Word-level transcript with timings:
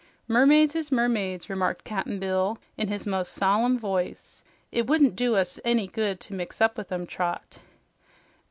"Mermaids 0.27 0.75
is 0.75 0.91
mermaids," 0.91 1.47
remarked 1.47 1.85
Cap'n 1.85 2.17
Bill 2.19 2.57
in 2.75 2.87
his 2.87 3.05
most 3.05 3.33
solemn 3.33 3.77
voice. 3.77 4.41
"It 4.71 4.87
wouldn't 4.87 5.15
do 5.15 5.35
us 5.35 5.59
any 5.63 5.85
good 5.85 6.19
to 6.21 6.33
mix 6.33 6.59
up 6.59 6.75
with 6.75 6.91
'em, 6.91 7.05
Trot." 7.05 7.59